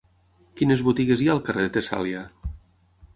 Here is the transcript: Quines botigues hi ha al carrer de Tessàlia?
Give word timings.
Quines 0.61 0.81
botigues 0.87 1.21
hi 1.25 1.29
ha 1.29 1.35
al 1.35 1.43
carrer 1.49 1.65
de 1.67 1.73
Tessàlia? 1.77 2.25